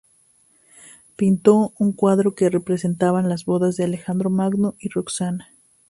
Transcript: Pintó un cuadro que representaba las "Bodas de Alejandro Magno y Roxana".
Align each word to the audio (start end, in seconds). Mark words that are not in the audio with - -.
Pintó 1.15 1.73
un 1.77 1.91
cuadro 1.93 2.33
que 2.33 2.49
representaba 2.49 3.21
las 3.21 3.45
"Bodas 3.45 3.77
de 3.77 3.83
Alejandro 3.83 4.31
Magno 4.31 4.73
y 4.79 4.89
Roxana". 4.89 5.49